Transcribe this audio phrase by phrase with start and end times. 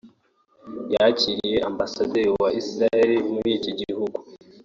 [0.93, 4.17] yakiriye Ambasaderi wa Israel muri iki gihugu